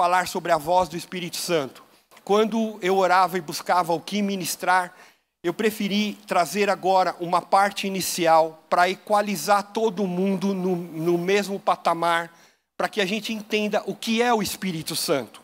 [0.00, 1.84] falar sobre a voz do Espírito Santo.
[2.24, 4.94] Quando eu orava e buscava o que ministrar,
[5.44, 12.32] eu preferi trazer agora uma parte inicial para equalizar todo mundo no, no mesmo patamar,
[12.78, 15.42] para que a gente entenda o que é o Espírito Santo.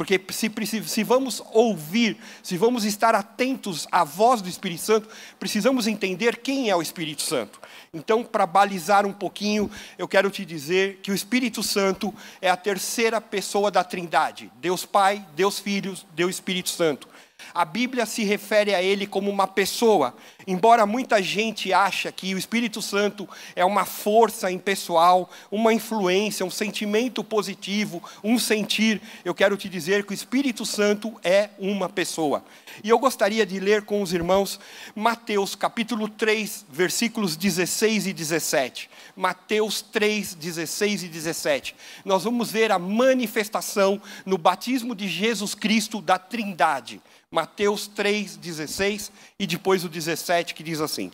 [0.00, 0.50] Porque se,
[0.86, 5.06] se, vamos ouvir, se vamos estar atentos à voz do Espírito Santo,
[5.38, 7.60] precisamos entender quem é o Espírito Santo.
[7.92, 12.56] Então, para balizar um pouquinho, eu quero te dizer que o Espírito Santo é a
[12.56, 17.06] terceira pessoa da Trindade: Deus Pai, Deus Filho, Deus Espírito Santo.
[17.54, 20.14] A Bíblia se refere a ele como uma pessoa,
[20.46, 26.50] embora muita gente ache que o Espírito Santo é uma força impessoal, uma influência, um
[26.50, 32.44] sentimento positivo, um sentir, eu quero te dizer que o Espírito Santo é uma pessoa.
[32.82, 34.58] E eu gostaria de ler com os irmãos
[34.94, 38.90] Mateus capítulo 3, versículos 16 e 17.
[39.16, 41.74] Mateus 3, 16 e 17.
[42.04, 47.00] Nós vamos ver a manifestação no batismo de Jesus Cristo da Trindade.
[47.32, 51.12] Mateus 3, 16 e depois o 17 que diz assim: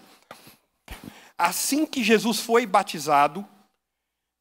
[1.36, 3.46] Assim que Jesus foi batizado,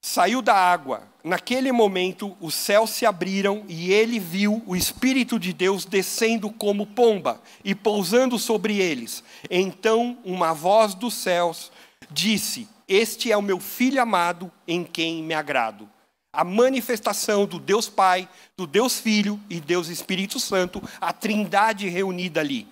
[0.01, 1.03] saiu da água.
[1.21, 6.87] Naquele momento, os céus se abriram e ele viu o Espírito de Deus descendo como
[6.87, 9.21] pomba e pousando sobre eles.
[9.49, 11.73] Então, uma voz dos céus
[12.09, 15.89] disse: Este é o meu filho amado, em quem me agrado
[16.35, 22.39] a manifestação do Deus Pai, do Deus Filho e Deus Espírito Santo, a trindade reunida
[22.39, 22.67] ali.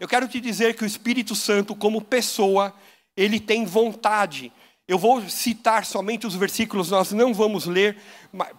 [0.00, 2.74] Eu quero te dizer que o Espírito Santo, como pessoa,
[3.16, 4.50] ele tem vontade.
[4.88, 7.96] Eu vou citar somente os versículos, nós não vamos ler,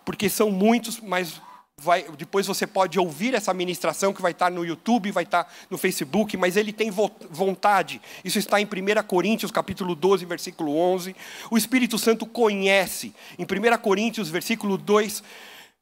[0.05, 1.41] porque são muitos, mas
[1.83, 5.77] vai, depois você pode ouvir essa ministração que vai estar no YouTube, vai estar no
[5.77, 8.01] Facebook, mas ele tem vontade.
[8.23, 11.15] Isso está em 1 Coríntios, capítulo 12, versículo 11.
[11.51, 13.13] O Espírito Santo conhece.
[13.37, 15.23] Em 1 Coríntios, versículo 2,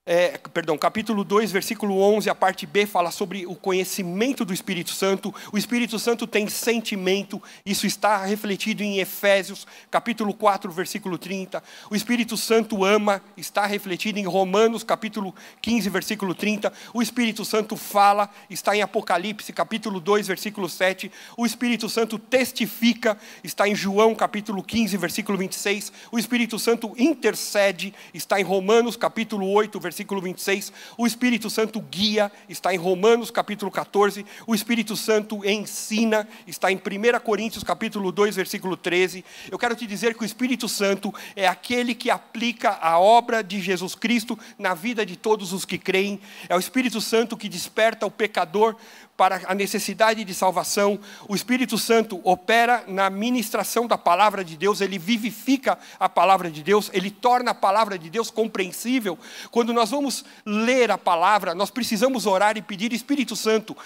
[0.03, 4.89] é, perdão, capítulo 2, versículo 11, a parte B fala sobre o conhecimento do Espírito
[4.89, 5.31] Santo.
[5.53, 11.61] O Espírito Santo tem sentimento, isso está refletido em Efésios, capítulo 4, versículo 30.
[11.91, 16.73] O Espírito Santo ama, está refletido em Romanos, capítulo 15, versículo 30.
[16.95, 21.11] O Espírito Santo fala, está em Apocalipse, capítulo 2, versículo 7.
[21.37, 25.93] O Espírito Santo testifica, está em João, capítulo 15, versículo 26.
[26.11, 30.71] O Espírito Santo intercede, está em Romanos, capítulo 8, versículo versículo 26.
[30.97, 34.25] O Espírito Santo guia, está em Romanos capítulo 14.
[34.47, 39.23] O Espírito Santo ensina, está em 1 Coríntios capítulo 2, versículo 13.
[39.51, 43.59] Eu quero te dizer que o Espírito Santo é aquele que aplica a obra de
[43.59, 46.21] Jesus Cristo na vida de todos os que creem.
[46.47, 48.77] É o Espírito Santo que desperta o pecador
[49.21, 50.99] para a necessidade de salvação.
[51.27, 56.63] O Espírito Santo opera na ministração da palavra de Deus, ele vivifica a palavra de
[56.63, 59.19] Deus, ele torna a palavra de Deus compreensível.
[59.51, 63.77] Quando nós vamos ler a palavra, nós precisamos orar e pedir: Espírito Santo,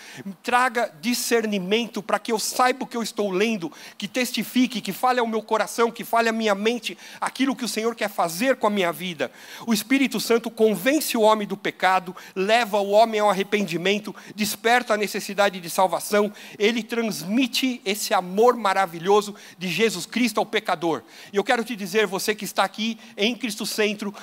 [0.41, 5.19] traga discernimento para que eu saiba o que eu estou lendo, que testifique, que fale
[5.19, 8.67] ao meu coração, que fale à minha mente aquilo que o Senhor quer fazer com
[8.67, 9.29] a minha vida.
[9.67, 14.97] O Espírito Santo convence o homem do pecado, leva o homem ao arrependimento, desperta a
[14.97, 21.01] necessidade necessidade de salvação, ele transmite esse amor maravilhoso de Jesus Cristo ao pecador.
[21.33, 24.13] E eu quero te dizer, você que está aqui em Cristo Centro,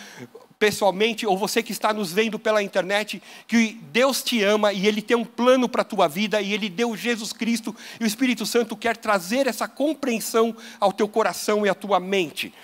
[0.61, 5.03] pessoalmente, ou você que está nos vendo pela internet, que Deus te ama e Ele
[5.03, 8.47] tem um plano para a tua vida e Ele deu Jesus Cristo e o Espírito
[8.47, 12.55] Santo quer trazer essa compreensão ao teu coração e à tua mente.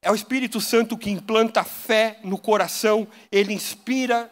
[0.00, 4.30] É o Espírito Santo que implanta fé no coração, ele inspira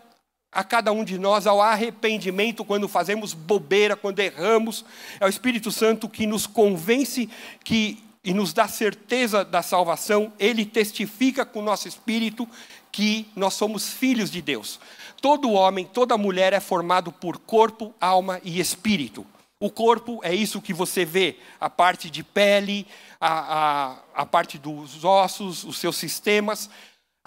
[0.50, 4.84] a cada um de nós ao arrependimento quando fazemos bobeira, quando erramos.
[5.20, 7.28] É o Espírito Santo que nos convence
[7.64, 12.46] que e nos dá certeza da salvação, ele testifica com o nosso espírito
[12.92, 14.78] que nós somos filhos de Deus.
[15.22, 19.26] Todo homem, toda mulher é formado por corpo, alma e espírito.
[19.60, 22.86] O corpo é isso que você vê, a parte de pele,
[23.20, 26.70] a, a, a parte dos ossos, os seus sistemas.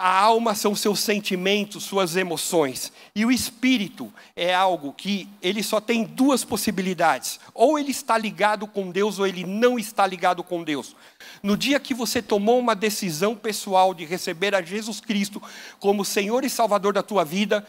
[0.04, 2.92] A alma são seus sentimentos, suas emoções.
[3.14, 7.38] E o espírito é algo que ele só tem duas possibilidades.
[7.54, 10.96] Ou ele está ligado com Deus ou ele não está ligado com Deus.
[11.40, 15.40] No dia que você tomou uma decisão pessoal de receber a Jesus Cristo
[15.78, 17.64] como Senhor e Salvador da tua vida,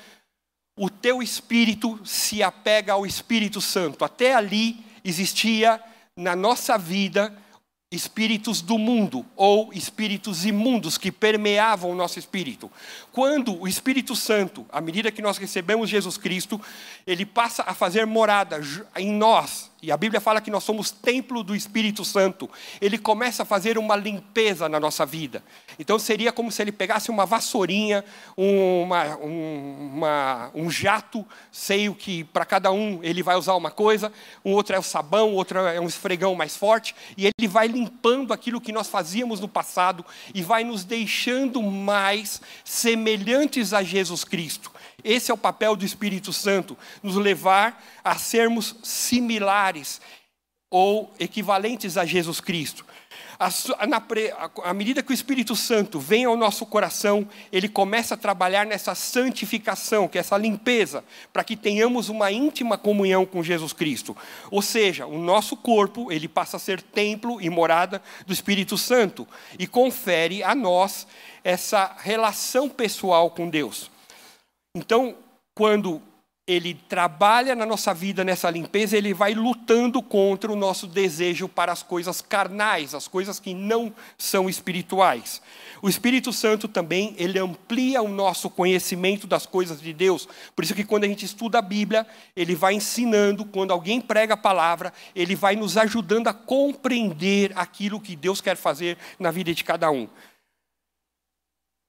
[0.76, 4.04] o teu espírito se apega ao Espírito Santo.
[4.04, 5.80] Até ali existia
[6.18, 7.32] na nossa vida
[7.94, 12.72] espíritos do mundo ou espíritos imundos que permeavam o nosso espírito.
[13.12, 16.60] Quando o Espírito Santo, à medida que nós recebemos Jesus Cristo,
[17.06, 18.60] ele passa a fazer morada
[18.96, 23.44] em nós, e a Bíblia fala que nós somos templo do Espírito Santo, ele começa
[23.44, 25.44] a fazer uma limpeza na nossa vida.
[25.78, 28.06] Então seria como se ele pegasse uma vassourinha,
[28.38, 34.10] uma, uma, um jato, sei o que para cada um ele vai usar uma coisa,
[34.46, 37.68] um outro é o sabão, o outro é um esfregão mais forte, e ele vai
[37.68, 44.24] limpando aquilo que nós fazíamos no passado e vai nos deixando mais semelhantes a Jesus
[44.24, 44.72] Cristo.
[45.04, 50.00] Esse é o papel do Espírito Santo, nos levar a sermos similares
[50.70, 52.86] ou equivalentes a Jesus Cristo.
[54.64, 58.96] À medida que o Espírito Santo vem ao nosso coração, ele começa a trabalhar nessa
[58.96, 64.16] santificação, que é essa limpeza, para que tenhamos uma íntima comunhão com Jesus Cristo.
[64.50, 69.28] Ou seja, o nosso corpo, ele passa a ser templo e morada do Espírito Santo
[69.60, 71.06] e confere a nós
[71.44, 73.92] essa relação pessoal com Deus.
[74.76, 75.16] Então,
[75.54, 76.02] quando
[76.48, 81.72] ele trabalha na nossa vida nessa limpeza, ele vai lutando contra o nosso desejo para
[81.72, 85.44] as coisas carnais, as coisas que não são espirituais.
[85.80, 90.28] O Espírito Santo também, ele amplia o nosso conhecimento das coisas de Deus.
[90.56, 92.06] Por isso que quando a gente estuda a Bíblia,
[92.36, 98.02] ele vai ensinando, quando alguém prega a palavra, ele vai nos ajudando a compreender aquilo
[98.02, 100.10] que Deus quer fazer na vida de cada um.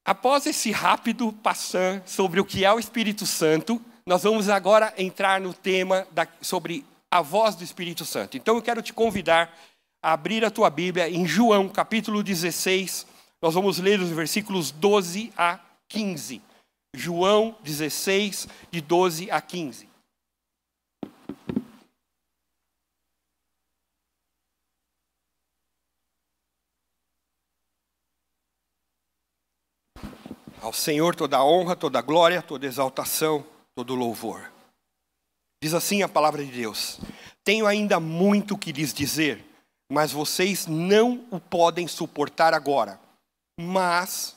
[0.05, 5.41] Após esse rápido passão sobre o que é o Espírito Santo, nós vamos agora entrar
[5.41, 8.37] no tema da, sobre a voz do Espírito Santo.
[8.37, 9.57] Então eu quero te convidar
[10.03, 13.07] a abrir a tua Bíblia em João, capítulo 16.
[13.41, 15.59] Nós vamos ler os versículos 12 a
[15.89, 16.43] 15.
[16.95, 19.89] João 16, de 12 a 15.
[30.65, 33.45] Ao Senhor toda honra, toda glória, toda exaltação,
[33.75, 34.51] todo louvor.
[35.63, 36.99] Diz assim a palavra de Deus:
[37.45, 39.45] Tenho ainda muito que lhes dizer,
[39.93, 42.99] mas vocês não o podem suportar agora.
[43.61, 44.35] Mas,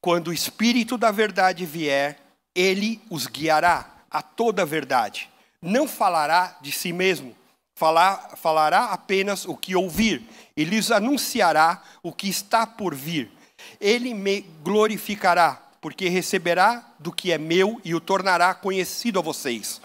[0.00, 2.18] quando o Espírito da Verdade vier,
[2.56, 5.28] ele os guiará a toda a verdade.
[5.60, 7.36] Não falará de si mesmo,
[7.78, 10.26] falar, falará apenas o que ouvir,
[10.56, 13.30] e lhes anunciará o que está por vir
[13.80, 19.80] ele me glorificará, porque receberá do que é meu e o tornará conhecido a vocês.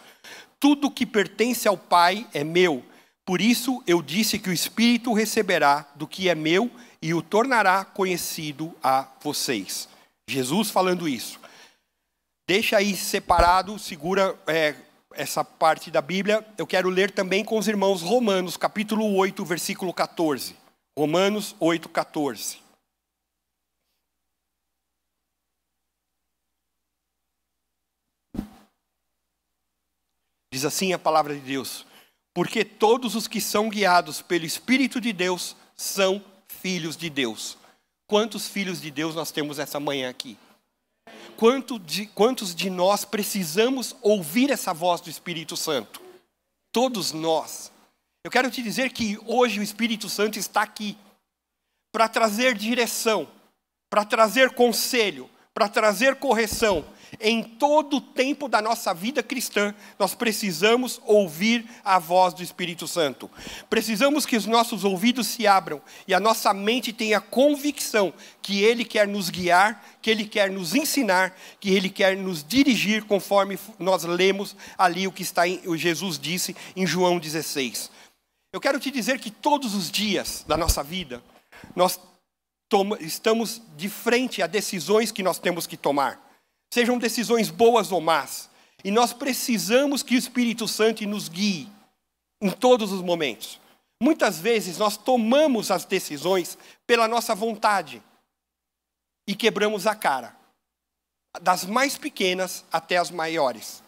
[0.59, 2.83] Tudo que pertence ao Pai é meu.
[3.25, 6.71] Por isso eu disse que o Espírito receberá do que é meu
[7.01, 9.87] e o tornará conhecido a vocês.
[10.29, 11.39] Jesus falando isso.
[12.47, 14.75] Deixa aí separado, segura é,
[15.13, 16.45] essa parte da Bíblia.
[16.57, 20.55] Eu quero ler também com os irmãos Romanos, capítulo 8, versículo 14.
[20.97, 22.66] Romanos 8, 14.
[30.51, 31.85] Diz assim a palavra de Deus:
[32.33, 37.57] Porque todos os que são guiados pelo Espírito de Deus são filhos de Deus.
[38.07, 40.37] Quantos filhos de Deus nós temos essa manhã aqui?
[41.35, 46.01] Quanto de, quantos de nós precisamos ouvir essa voz do Espírito Santo?
[46.71, 47.71] Todos nós.
[48.23, 50.97] Eu quero te dizer que hoje o Espírito Santo está aqui
[51.91, 53.27] para trazer direção,
[53.89, 56.85] para trazer conselho, para trazer correção,
[57.19, 62.87] em todo o tempo da nossa vida cristã, nós precisamos ouvir a voz do Espírito
[62.87, 63.29] Santo.
[63.69, 68.83] Precisamos que os nossos ouvidos se abram e a nossa mente tenha convicção que Ele
[68.85, 74.03] quer nos guiar, que Ele quer nos ensinar, que Ele quer nos dirigir conforme nós
[74.03, 77.89] lemos ali o que está em, o Jesus disse em João 16.
[78.53, 81.21] Eu quero te dizer que todos os dias da nossa vida,
[81.75, 81.99] nós
[82.99, 86.26] estamos de frente a decisões que nós temos que tomar
[86.71, 88.49] sejam decisões boas ou más.
[88.83, 91.69] E nós precisamos que o Espírito Santo nos guie
[92.41, 93.59] em todos os momentos.
[94.01, 98.01] Muitas vezes nós tomamos as decisões pela nossa vontade
[99.27, 100.35] e quebramos a cara,
[101.41, 103.83] das mais pequenas até as maiores.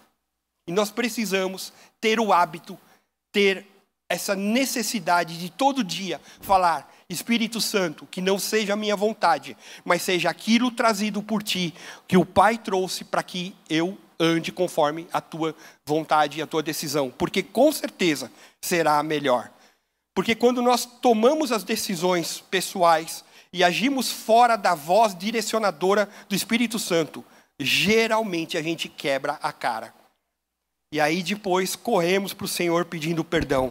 [0.68, 1.72] E nós precisamos
[2.02, 2.78] ter o hábito,
[3.32, 3.66] ter
[4.10, 10.02] essa necessidade de todo dia falar: Espírito Santo, que não seja a minha vontade, mas
[10.02, 11.74] seja aquilo trazido por ti,
[12.08, 16.62] que o Pai trouxe para que eu ande conforme a tua vontade e a tua
[16.62, 19.50] decisão, porque com certeza será a melhor.
[20.14, 23.24] Porque quando nós tomamos as decisões pessoais
[23.54, 27.24] e agimos fora da voz direcionadora do Espírito Santo,
[27.58, 29.94] geralmente a gente quebra a cara.
[30.92, 33.70] E aí depois corremos para o Senhor pedindo perdão.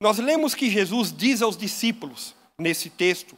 [0.00, 3.36] Nós lemos que Jesus diz aos discípulos, nesse texto,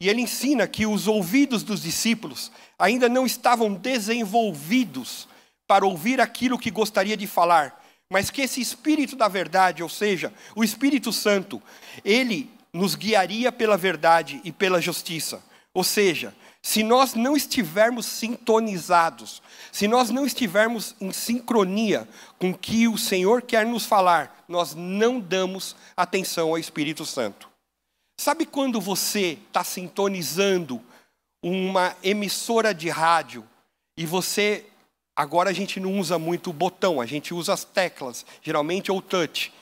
[0.00, 5.28] e ele ensina que os ouvidos dos discípulos ainda não estavam desenvolvidos
[5.66, 10.32] para ouvir aquilo que gostaria de falar, mas que esse Espírito da verdade, ou seja,
[10.56, 11.62] o Espírito Santo,
[12.04, 15.42] ele nos guiaria pela verdade e pela justiça.
[15.72, 19.40] Ou seja, se nós não estivermos sintonizados,
[19.76, 24.74] se nós não estivermos em sincronia com o que o Senhor quer nos falar, nós
[24.74, 27.46] não damos atenção ao Espírito Santo.
[28.18, 30.82] Sabe quando você está sintonizando
[31.42, 33.44] uma emissora de rádio
[33.98, 34.64] e você
[35.14, 39.02] Agora a gente não usa muito o botão, a gente usa as teclas, geralmente ou
[39.02, 39.52] touch.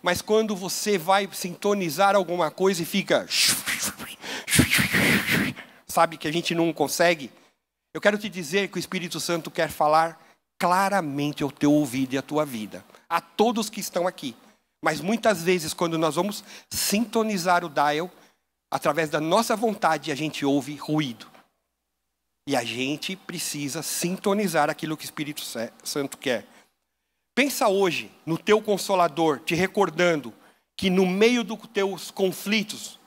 [0.00, 3.26] Mas quando você vai sintonizar alguma coisa e fica.
[5.86, 7.32] Sabe que a gente não consegue?
[7.96, 10.22] Eu quero te dizer que o Espírito Santo quer falar
[10.58, 14.36] claramente ao teu ouvido e à tua vida, a todos que estão aqui.
[14.84, 18.10] Mas muitas vezes, quando nós vamos sintonizar o dial,
[18.70, 21.26] através da nossa vontade, a gente ouve ruído.
[22.46, 25.40] E a gente precisa sintonizar aquilo que o Espírito
[25.82, 26.46] Santo quer.
[27.34, 30.34] Pensa hoje no teu consolador, te recordando
[30.76, 33.00] que no meio dos teus conflitos,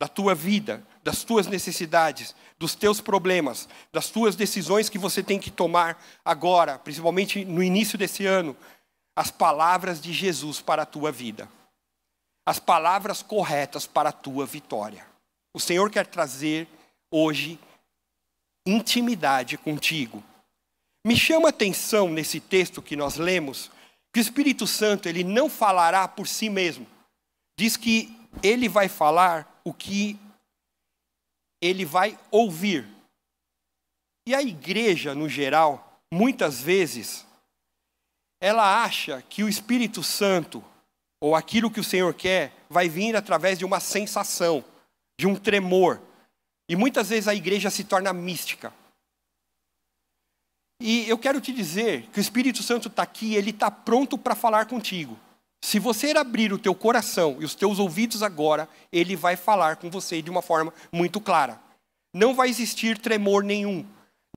[0.00, 5.38] da tua vida, das tuas necessidades, dos teus problemas, das tuas decisões que você tem
[5.38, 8.56] que tomar agora, principalmente no início desse ano,
[9.14, 11.46] as palavras de Jesus para a tua vida.
[12.46, 15.06] As palavras corretas para a tua vitória.
[15.54, 16.66] O Senhor quer trazer
[17.10, 17.60] hoje
[18.66, 20.24] intimidade contigo.
[21.06, 23.70] Me chama a atenção nesse texto que nós lemos
[24.12, 26.86] que o Espírito Santo ele não falará por si mesmo.
[27.58, 30.18] Diz que ele vai falar o que
[31.64, 32.86] ele vai ouvir.
[34.26, 37.26] E a igreja, no geral, muitas vezes,
[38.38, 40.62] ela acha que o Espírito Santo,
[41.20, 44.62] ou aquilo que o Senhor quer, vai vir através de uma sensação,
[45.18, 46.02] de um tremor,
[46.68, 48.72] e muitas vezes a igreja se torna mística.
[50.80, 54.34] E eu quero te dizer que o Espírito Santo está aqui, ele está pronto para
[54.34, 55.18] falar contigo.
[55.64, 59.88] Se você abrir o teu coração e os teus ouvidos agora, ele vai falar com
[59.88, 61.58] você de uma forma muito clara.
[62.14, 63.82] Não vai existir tremor nenhum.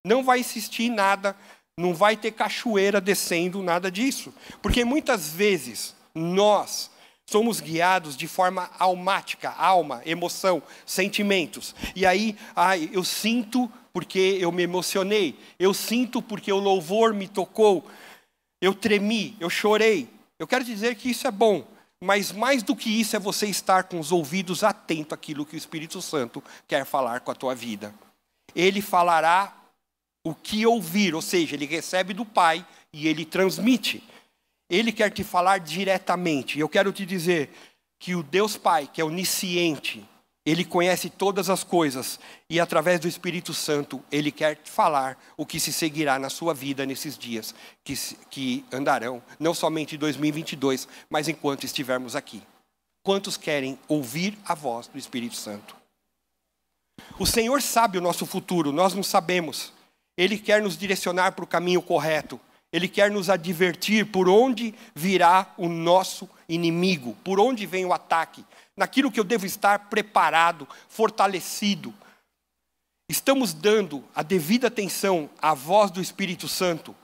[0.05, 1.35] Não vai existir nada,
[1.77, 4.33] não vai ter cachoeira descendo, nada disso.
[4.61, 6.89] Porque muitas vezes nós
[7.29, 11.75] Somos guiados de forma almática, alma, emoção, sentimentos.
[11.93, 17.27] E aí, ai, eu sinto porque eu me emocionei, eu sinto porque o louvor me
[17.27, 17.85] tocou,
[18.61, 20.07] eu tremi, eu chorei.
[20.39, 21.67] Eu quero dizer que isso é bom,
[22.01, 25.57] mas mais do que isso é você estar com os ouvidos atentos àquilo que o
[25.57, 27.93] Espírito Santo quer falar com a tua vida.
[28.55, 29.55] Ele falará
[30.23, 34.03] o que ouvir, ou seja, ele recebe do Pai e ele transmite.
[34.69, 36.59] Ele quer te falar diretamente.
[36.59, 37.49] Eu quero te dizer
[37.99, 40.07] que o Deus Pai, que é onisciente,
[40.47, 42.17] ele conhece todas as coisas
[42.49, 46.85] e através do Espírito Santo ele quer falar o que se seguirá na sua vida
[46.85, 47.93] nesses dias que,
[48.29, 52.41] que andarão, não somente em 2022, mas enquanto estivermos aqui.
[53.03, 55.75] Quantos querem ouvir a voz do Espírito Santo?
[57.19, 59.73] O Senhor sabe o nosso futuro, nós não sabemos.
[60.15, 62.39] Ele quer nos direcionar para o caminho correto.
[62.77, 68.45] Ele quer nos advertir por onde virá o nosso inimigo, por onde vem o ataque,
[68.75, 71.91] naquilo que eu devo estar preparado, fortalecido.
[73.09, 76.95] Estamos dando a devida atenção à voz do Espírito Santo.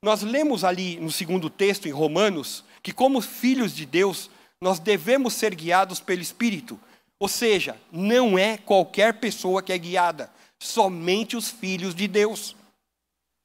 [0.00, 5.34] Nós lemos ali no segundo texto, em Romanos, que como filhos de Deus, nós devemos
[5.34, 6.80] ser guiados pelo Espírito.
[7.18, 12.56] Ou seja, não é qualquer pessoa que é guiada, somente os filhos de Deus.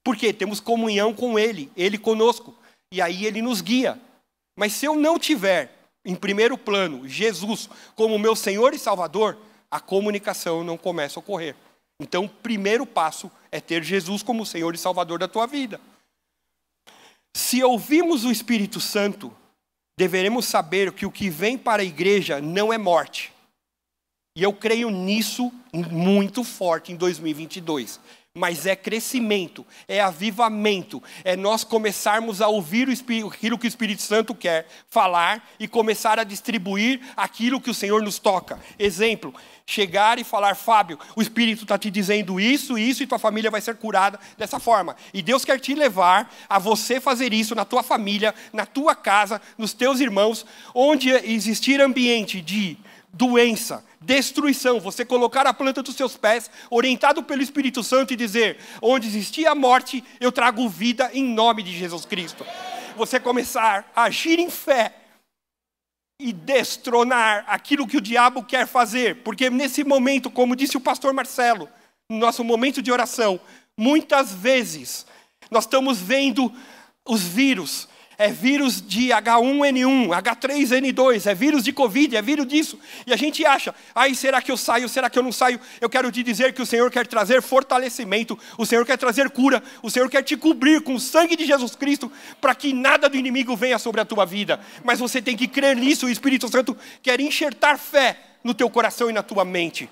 [0.04, 2.54] Porque temos comunhão com Ele, Ele conosco.
[2.92, 4.00] E aí Ele nos guia.
[4.58, 9.38] Mas se eu não tiver, em primeiro plano, Jesus como meu Senhor e Salvador,
[9.70, 11.54] a comunicação não começa a ocorrer.
[12.00, 15.80] Então, o primeiro passo é ter Jesus como Senhor e Salvador da tua vida.
[17.36, 19.32] Se ouvimos o Espírito Santo,
[19.98, 23.32] deveremos saber que o que vem para a igreja não é morte.
[24.36, 28.00] E eu creio nisso muito forte em 2022
[28.32, 34.36] mas é crescimento, é avivamento, é nós começarmos a ouvir aquilo que o Espírito Santo
[34.36, 38.60] quer falar e começar a distribuir aquilo que o Senhor nos toca.
[38.78, 39.34] Exemplo,
[39.66, 43.60] chegar e falar, Fábio, o Espírito está te dizendo isso, isso, e tua família vai
[43.60, 44.94] ser curada dessa forma.
[45.12, 49.42] E Deus quer te levar a você fazer isso na tua família, na tua casa,
[49.58, 52.78] nos teus irmãos, onde existir ambiente de
[53.12, 54.80] doença, destruição.
[54.80, 59.50] Você colocar a planta dos seus pés, orientado pelo Espírito Santo, e dizer: onde existia
[59.50, 62.44] a morte, eu trago vida em nome de Jesus Cristo.
[62.96, 64.94] Você começar a agir em fé
[66.18, 71.14] e destronar aquilo que o diabo quer fazer, porque nesse momento, como disse o pastor
[71.14, 71.68] Marcelo,
[72.10, 73.40] no nosso momento de oração,
[73.76, 75.06] muitas vezes
[75.50, 76.52] nós estamos vendo
[77.08, 77.88] os vírus,
[78.20, 82.78] é vírus de H1N1, H3N2, é vírus de Covid, é vírus disso.
[83.06, 85.58] E a gente acha, aí será que eu saio, será que eu não saio?
[85.80, 89.62] Eu quero te dizer que o Senhor quer trazer fortalecimento, o Senhor quer trazer cura,
[89.82, 92.12] o Senhor quer te cobrir com o sangue de Jesus Cristo,
[92.42, 94.60] para que nada do inimigo venha sobre a tua vida.
[94.84, 99.08] Mas você tem que crer nisso, o Espírito Santo quer enxertar fé no teu coração
[99.08, 99.88] e na tua mente.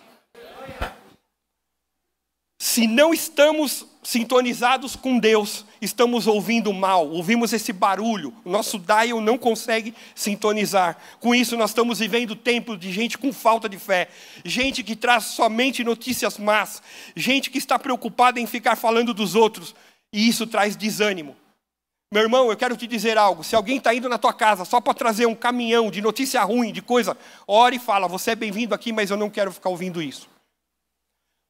[2.59, 9.21] Se não estamos sintonizados com Deus, estamos ouvindo mal, ouvimos esse barulho, o nosso dial
[9.21, 10.97] não consegue sintonizar.
[11.21, 14.09] Com isso, nós estamos vivendo tempo de gente com falta de fé,
[14.45, 16.83] gente que traz somente notícias más,
[17.15, 19.73] gente que está preocupada em ficar falando dos outros,
[20.12, 21.37] e isso traz desânimo.
[22.12, 23.45] Meu irmão, eu quero te dizer algo.
[23.45, 26.73] Se alguém está indo na tua casa só para trazer um caminhão de notícia ruim,
[26.73, 30.00] de coisa, ore e fala: Você é bem-vindo aqui, mas eu não quero ficar ouvindo
[30.00, 30.27] isso.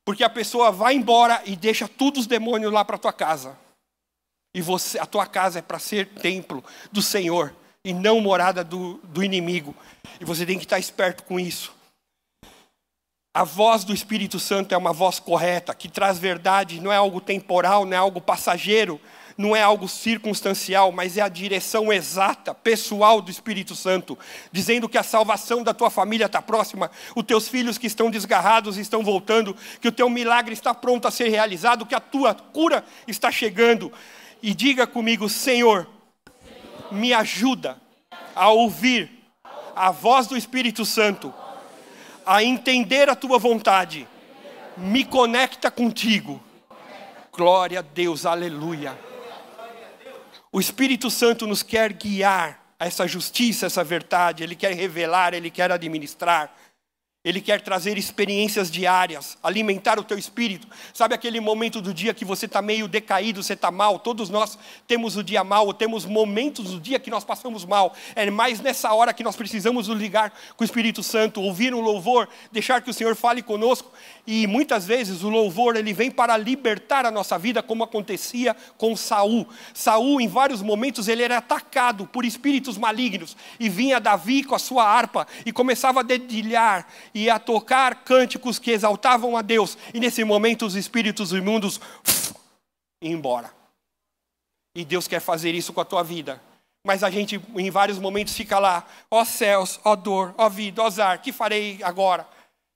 [0.09, 3.59] Porque a pessoa vai embora e deixa todos os demônios lá para tua casa.
[4.55, 8.95] E você, a tua casa é para ser templo do Senhor e não morada do,
[9.05, 9.77] do inimigo.
[10.19, 11.75] E você tem que estar esperto com isso.
[13.35, 17.21] A voz do Espírito Santo é uma voz correta, que traz verdade, não é algo
[17.21, 18.99] temporal, não é algo passageiro,
[19.39, 24.19] não é algo circunstancial, mas é a direção exata, pessoal do Espírito Santo,
[24.51, 28.77] dizendo que a salvação da tua família está próxima, os teus filhos que estão desgarrados
[28.77, 32.85] estão voltando, que o teu milagre está pronto a ser realizado, que a tua cura
[33.07, 33.93] está chegando.
[34.43, 35.89] E diga comigo, Senhor,
[36.91, 37.81] me ajuda
[38.35, 39.09] a ouvir
[39.77, 41.33] a voz do Espírito Santo,
[42.27, 44.05] a entender a tua vontade,
[44.77, 46.43] me conecta contigo.
[47.33, 48.99] Glória a Deus, aleluia.
[50.59, 55.53] O Espírito Santo nos quer guiar a essa justiça, essa verdade, ele quer revelar, ele
[55.53, 56.53] quer administrar.
[57.25, 60.67] Ele quer trazer experiências diárias, alimentar o teu espírito.
[60.95, 63.99] Sabe aquele momento do dia que você está meio decaído, você está mal?
[63.99, 67.95] Todos nós temos o dia mal, temos momentos do dia que nós passamos mal.
[68.17, 71.81] É mais nessa hora que nós precisamos nos ligar com o Espírito Santo, ouvir um
[71.81, 73.93] louvor, deixar que o Senhor fale conosco.
[74.31, 78.95] E muitas vezes o louvor ele vem para libertar a nossa vida, como acontecia com
[78.95, 79.49] Saul.
[79.73, 83.35] Saul, em vários momentos, ele era atacado por espíritos malignos.
[83.59, 88.59] E vinha Davi com a sua harpa e começava a dedilhar e a tocar cânticos
[88.59, 89.79] que exaltavam a Deus.
[89.95, 91.81] E nesse momento os espíritos imundos
[93.03, 93.51] iam embora.
[94.77, 96.39] E Deus quer fazer isso com a tua vida.
[96.87, 100.87] Mas a gente, em vários momentos, fica lá: ó céus, ó dor, ó vida, ó
[100.87, 102.29] azar, que farei agora?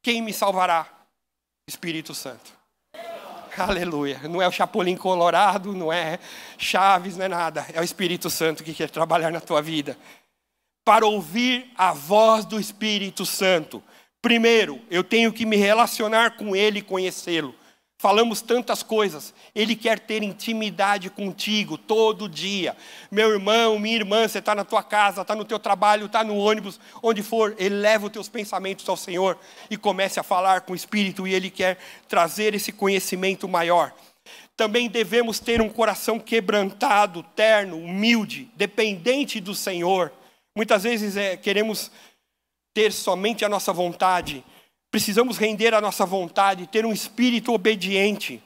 [0.02, 1.01] Quem me salvará?
[1.66, 2.52] Espírito Santo.
[3.56, 4.20] Aleluia.
[4.28, 6.18] Não é o Chapolin Colorado, não é
[6.56, 7.66] Chaves, não é nada.
[7.72, 9.96] É o Espírito Santo que quer trabalhar na tua vida.
[10.84, 13.82] Para ouvir a voz do Espírito Santo,
[14.22, 17.52] Primeiro, eu tenho que me relacionar com Ele e conhecê-lo.
[18.02, 19.32] Falamos tantas coisas.
[19.54, 22.76] Ele quer ter intimidade contigo todo dia.
[23.12, 26.36] Meu irmão, minha irmã, você está na tua casa, está no teu trabalho, está no
[26.36, 29.38] ônibus, onde for, eleva os teus pensamentos ao Senhor
[29.70, 33.94] e comece a falar com o Espírito e Ele quer trazer esse conhecimento maior.
[34.56, 40.10] Também devemos ter um coração quebrantado, terno, humilde, dependente do Senhor.
[40.56, 41.88] Muitas vezes é, queremos
[42.74, 44.44] ter somente a nossa vontade,
[44.92, 48.42] precisamos render a nossa vontade, ter um espírito obediente.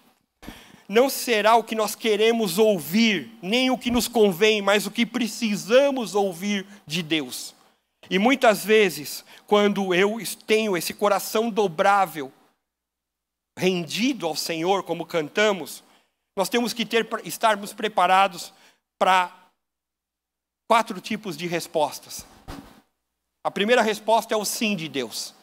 [0.88, 5.04] Não será o que nós queremos ouvir, nem o que nos convém, mas o que
[5.04, 7.52] precisamos ouvir de Deus.
[8.08, 12.32] E muitas vezes, quando eu tenho esse coração dobrável,
[13.58, 15.82] rendido ao Senhor, como cantamos,
[16.36, 18.52] nós temos que ter, estarmos preparados
[18.96, 19.34] para
[20.68, 22.24] quatro tipos de respostas.
[23.42, 25.35] A primeira resposta é o sim de Deus.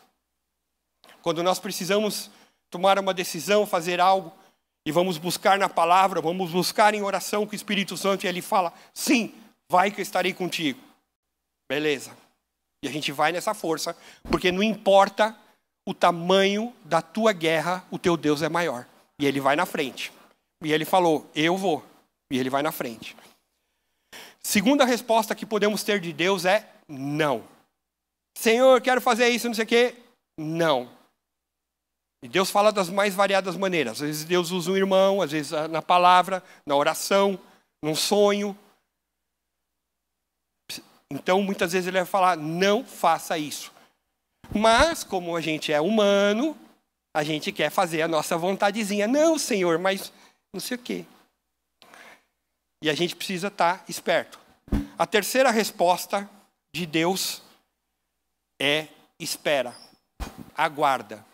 [1.24, 2.30] Quando nós precisamos
[2.70, 4.32] tomar uma decisão, fazer algo,
[4.86, 8.42] e vamos buscar na palavra, vamos buscar em oração com o Espírito Santo, e ele
[8.42, 9.34] fala: sim,
[9.70, 10.80] vai que eu estarei contigo.
[11.68, 12.12] Beleza.
[12.84, 15.34] E a gente vai nessa força, porque não importa
[15.88, 18.86] o tamanho da tua guerra, o teu Deus é maior.
[19.18, 20.12] E ele vai na frente.
[20.62, 21.82] E ele falou: Eu vou.
[22.30, 23.16] E ele vai na frente.
[24.42, 27.46] Segunda resposta que podemos ter de Deus é não.
[28.38, 29.96] Senhor, quero fazer isso, não sei o quê.
[30.38, 31.03] Não.
[32.24, 34.02] E Deus fala das mais variadas maneiras.
[34.02, 37.38] Às vezes Deus usa um irmão, às vezes na palavra, na oração,
[37.84, 38.58] num sonho.
[41.12, 43.74] Então, muitas vezes ele vai falar: não faça isso.
[44.56, 46.58] Mas, como a gente é humano,
[47.14, 49.06] a gente quer fazer a nossa vontadezinha.
[49.06, 50.10] Não, Senhor, mas
[50.54, 51.06] não sei o quê.
[52.82, 54.40] E a gente precisa estar esperto.
[54.98, 56.30] A terceira resposta
[56.74, 57.42] de Deus
[58.62, 58.88] é
[59.20, 59.76] espera,
[60.56, 61.33] aguarda.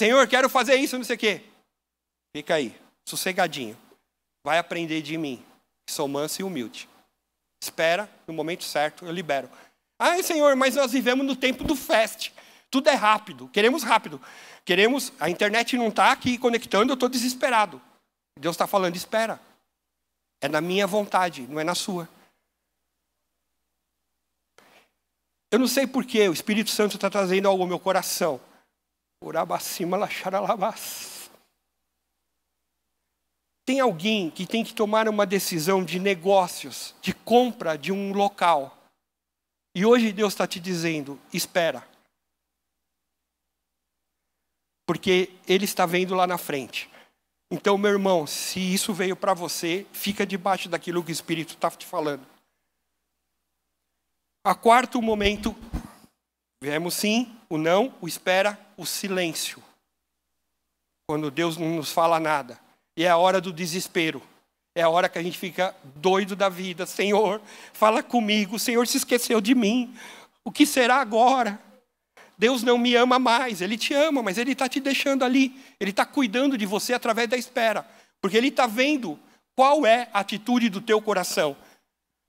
[0.00, 1.42] Senhor, quero fazer isso, não sei o quê.
[2.34, 3.76] Fica aí, sossegadinho.
[4.42, 5.44] Vai aprender de mim,
[5.90, 6.88] sou manso e humilde.
[7.62, 9.50] Espera, no momento certo, eu libero.
[9.98, 12.32] Ai, Senhor, mas nós vivemos no tempo do fast.
[12.70, 14.18] Tudo é rápido, queremos rápido.
[14.64, 17.78] Queremos, a internet não está aqui conectando, eu estou desesperado.
[18.38, 19.38] Deus está falando, espera.
[20.40, 22.08] É na minha vontade, não é na sua.
[25.50, 28.40] Eu não sei porquê, o Espírito Santo está trazendo algo ao meu coração.
[33.66, 38.76] Tem alguém que tem que tomar uma decisão de negócios, de compra de um local.
[39.74, 41.86] E hoje Deus está te dizendo: espera.
[44.86, 46.90] Porque Ele está vendo lá na frente.
[47.50, 51.70] Então, meu irmão, se isso veio para você, fica debaixo daquilo que o Espírito está
[51.70, 52.26] te falando.
[54.44, 55.54] A quarto momento,
[56.62, 59.62] viemos sim, o não, o espera, o silêncio.
[61.08, 62.58] Quando Deus não nos fala nada.
[62.96, 64.22] E é a hora do desespero.
[64.74, 66.86] É a hora que a gente fica doido da vida.
[66.86, 68.54] Senhor, fala comigo.
[68.54, 69.92] O Senhor se esqueceu de mim.
[70.44, 71.60] O que será agora?
[72.38, 73.60] Deus não me ama mais.
[73.60, 75.60] Ele te ama, mas Ele está te deixando ali.
[75.80, 77.84] Ele está cuidando de você através da espera.
[78.20, 79.18] Porque Ele está vendo
[79.56, 81.56] qual é a atitude do teu coração.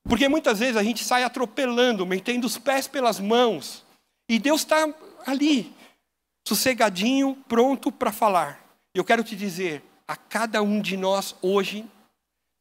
[0.04, 3.86] Porque muitas vezes a gente sai atropelando, metendo os pés pelas mãos,
[4.32, 4.88] e Deus está
[5.26, 5.74] ali,
[6.48, 8.64] sossegadinho, pronto para falar.
[8.94, 11.86] Eu quero te dizer, a cada um de nós hoje,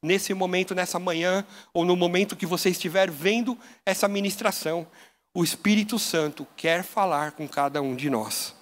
[0.03, 4.87] nesse momento, nessa manhã, ou no momento que você estiver vendo essa ministração,
[5.33, 8.55] o Espírito Santo quer falar com cada um de nós.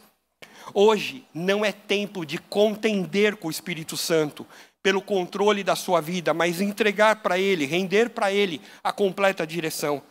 [0.73, 4.45] Hoje não é tempo de contender com o Espírito Santo,
[4.81, 10.01] pelo controle da sua vida, mas entregar para Ele, render para Ele a completa direção.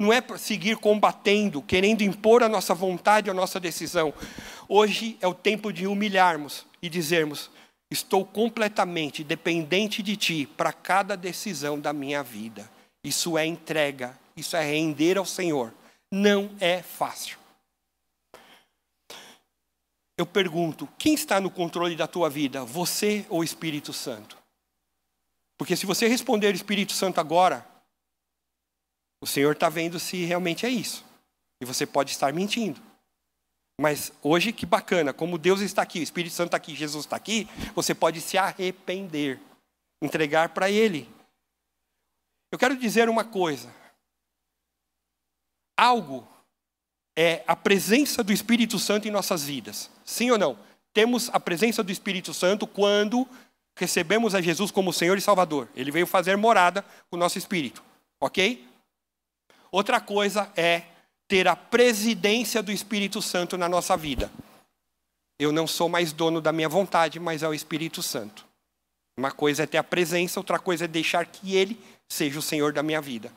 [0.00, 4.12] Não é para seguir combatendo, querendo impor a nossa vontade, a nossa decisão.
[4.68, 7.50] Hoje é o tempo de humilharmos e dizermos:
[7.90, 12.70] Estou completamente dependente de Ti para cada decisão da minha vida.
[13.04, 15.72] Isso é entrega, isso é render ao Senhor.
[16.10, 17.38] Não é fácil.
[20.18, 24.36] Eu pergunto: quem está no controle da tua vida, você ou o Espírito Santo?
[25.58, 27.66] Porque se você responder Espírito Santo agora,
[29.22, 31.04] o Senhor está vendo se realmente é isso.
[31.60, 32.82] E você pode estar mentindo.
[33.80, 37.14] Mas hoje, que bacana, como Deus está aqui, o Espírito Santo está aqui, Jesus está
[37.14, 39.38] aqui, você pode se arrepender,
[40.02, 41.08] entregar para Ele.
[42.50, 43.72] Eu quero dizer uma coisa.
[45.78, 46.26] Algo
[47.16, 49.88] é a presença do Espírito Santo em nossas vidas.
[50.04, 50.58] Sim ou não?
[50.92, 53.26] Temos a presença do Espírito Santo quando
[53.78, 55.68] recebemos a Jesus como Senhor e Salvador.
[55.76, 57.84] Ele veio fazer morada com o nosso espírito.
[58.20, 58.71] Ok?
[59.72, 60.82] Outra coisa é
[61.26, 64.30] ter a presidência do Espírito Santo na nossa vida.
[65.38, 68.46] Eu não sou mais dono da minha vontade, mas é o Espírito Santo.
[69.16, 72.74] Uma coisa é ter a presença, outra coisa é deixar que Ele seja o Senhor
[72.74, 73.32] da minha vida.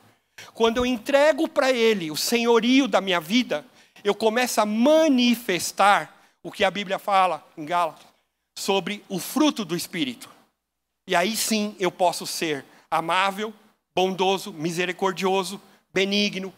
[0.52, 3.64] Quando eu entrego para Ele o senhorio da minha vida,
[4.04, 8.06] eu começo a manifestar o que a Bíblia fala em Gálatas
[8.58, 10.30] sobre o fruto do Espírito.
[11.08, 13.54] E aí sim eu posso ser amável,
[13.94, 15.60] bondoso, misericordioso,
[15.96, 16.52] benigno,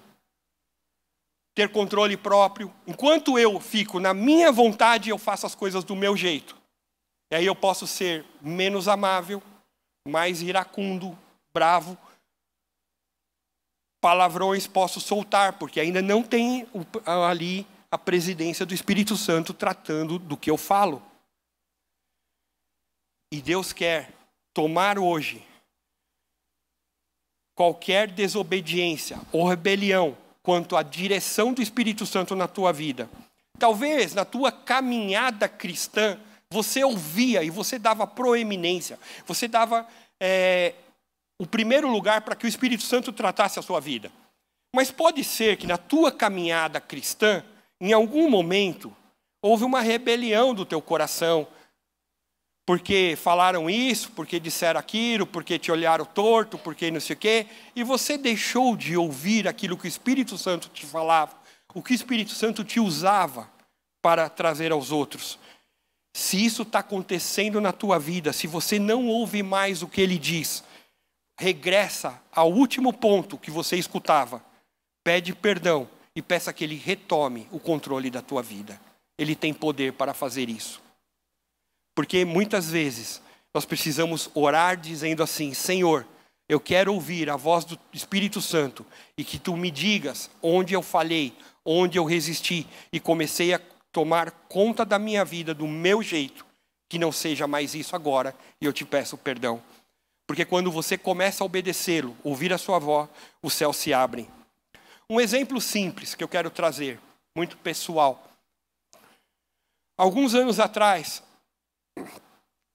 [1.55, 2.75] ter controle próprio.
[2.85, 6.57] Enquanto eu fico na minha vontade, eu faço as coisas do meu jeito.
[7.31, 9.41] E aí eu posso ser menos amável,
[10.09, 11.17] mais iracundo,
[11.55, 11.97] bravo,
[14.01, 16.67] palavrões posso soltar, porque ainda não tem
[17.07, 21.01] ali a presidência do Espírito Santo tratando do que eu falo.
[23.33, 24.13] E Deus quer
[24.53, 25.48] tomar hoje
[27.59, 33.11] qualquer desobediência ou rebelião quanto à direção do Espírito Santo na tua vida.
[33.59, 36.17] Talvez na tua caminhada cristã
[36.49, 39.85] você ouvia e você dava proeminência, você dava
[40.21, 40.73] é,
[41.37, 44.13] o primeiro lugar para que o Espírito Santo tratasse a sua vida.
[44.73, 47.43] Mas pode ser que na tua caminhada cristã,
[47.81, 48.95] em algum momento,
[49.43, 51.45] houve uma rebelião do teu coração,
[52.69, 57.47] porque falaram isso, porque disseram aquilo, porque te olharam torto, porque não sei o quê,
[57.75, 61.35] e você deixou de ouvir aquilo que o Espírito Santo te falava,
[61.73, 63.51] o que o Espírito Santo te usava
[64.03, 65.39] para trazer aos outros.
[66.15, 70.19] Se isso está acontecendo na tua vida, se você não ouve mais o que ele
[70.19, 70.63] diz,
[71.41, 74.45] regressa ao último ponto que você escutava,
[75.03, 78.79] pede perdão e peça que Ele retome o controle da tua vida.
[79.17, 80.87] Ele tem poder para fazer isso.
[81.99, 83.21] Porque muitas vezes
[83.53, 86.07] nós precisamos orar dizendo assim: Senhor,
[86.49, 90.81] eu quero ouvir a voz do Espírito Santo e que tu me digas onde eu
[90.81, 96.47] falhei, onde eu resisti e comecei a tomar conta da minha vida do meu jeito,
[96.89, 99.61] que não seja mais isso agora, e eu te peço perdão.
[100.25, 103.09] Porque quando você começa a obedecê-lo, ouvir a sua voz,
[103.43, 104.29] os céus se abrem.
[105.11, 107.01] Um exemplo simples que eu quero trazer,
[107.35, 108.25] muito pessoal.
[109.97, 111.25] Alguns anos atrás,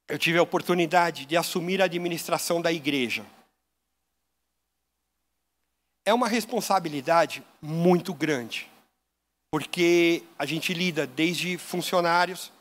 [0.08, 3.26] eu tive a oportunidade de assumir a administração da igreja.
[6.06, 8.70] É uma responsabilidade muito grande,
[9.52, 12.52] porque a gente lida desde funcionários,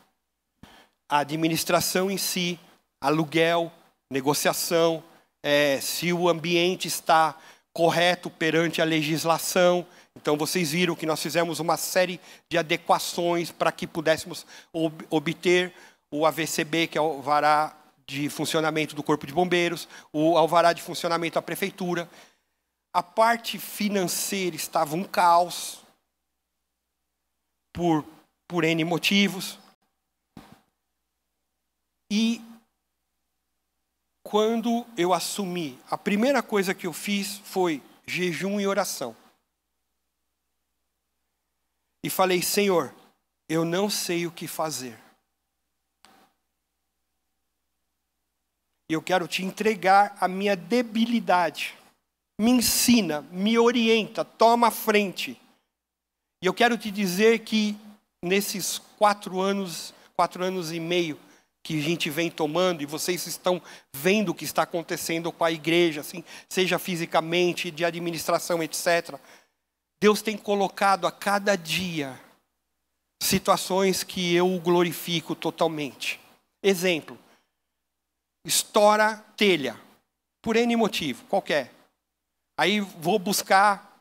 [1.11, 2.59] a administração em si,
[3.01, 3.73] aluguel,
[4.11, 5.03] negociação,
[5.43, 7.37] é, se o ambiente está
[7.73, 9.87] correto perante a legislação.
[10.17, 15.75] Então, vocês viram que nós fizemos uma série de adequações para que pudéssemos ob obter
[16.13, 17.75] o AVCB, que é o alvará
[18.07, 22.09] de funcionamento do Corpo de Bombeiros, o alvará de funcionamento da Prefeitura.
[22.93, 25.83] A parte financeira estava um caos,
[27.73, 28.05] por,
[28.47, 29.59] por N motivos.
[32.11, 32.43] E
[34.23, 39.17] quando eu assumi, a primeira coisa que eu fiz foi jejum e oração.
[42.05, 42.95] E falei, Senhor,
[43.49, 44.99] eu não sei o que fazer.
[48.93, 51.75] E eu quero te entregar a minha debilidade.
[52.39, 55.41] Me ensina, me orienta, toma a frente.
[56.43, 57.75] E eu quero te dizer que
[58.23, 61.19] nesses quatro anos, quatro anos e meio,
[61.63, 63.63] que a gente vem tomando e vocês estão
[63.97, 69.19] vendo o que está acontecendo com a igreja, assim, seja fisicamente, de administração, etc.
[70.03, 72.21] Deus tem colocado a cada dia
[73.23, 76.21] situações que eu glorifico totalmente.
[76.63, 77.19] Exemplo:
[78.45, 79.79] estoura telha,
[80.41, 81.73] por N motivo, qualquer.
[82.57, 84.01] Aí vou buscar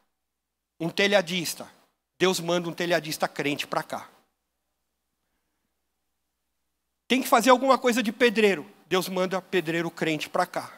[0.80, 1.68] um telhadista.
[2.18, 4.10] Deus manda um telhadista crente para cá.
[7.08, 8.66] Tem que fazer alguma coisa de pedreiro.
[8.88, 10.72] Deus manda pedreiro crente para cá.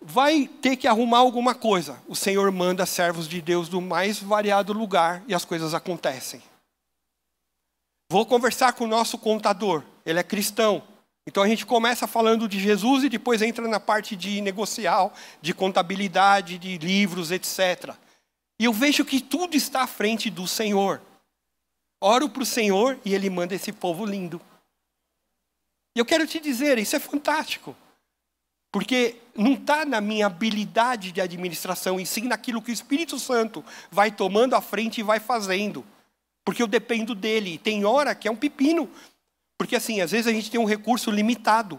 [0.00, 2.02] Vai ter que arrumar alguma coisa.
[2.08, 6.42] O Senhor manda servos de Deus do mais variado lugar e as coisas acontecem.
[8.10, 9.84] Vou conversar com o nosso contador.
[10.04, 10.82] Ele é cristão.
[11.26, 15.52] Então a gente começa falando de Jesus e depois entra na parte de negocial, de
[15.52, 17.94] contabilidade, de livros, etc.
[18.58, 21.00] E eu vejo que tudo está à frente do Senhor.
[22.00, 24.40] Oro para o Senhor e Ele manda esse povo lindo.
[25.94, 27.76] E eu quero te dizer, isso é fantástico.
[28.72, 33.64] Porque não está na minha habilidade de administração, e sim naquilo que o Espírito Santo
[33.90, 35.84] vai tomando à frente e vai fazendo.
[36.44, 37.54] Porque eu dependo dele.
[37.54, 38.88] E tem hora que é um pepino.
[39.60, 41.78] Porque assim, às vezes a gente tem um recurso limitado.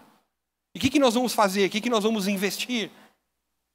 [0.75, 1.65] E o que, que nós vamos fazer?
[1.65, 2.91] O que, que nós vamos investir?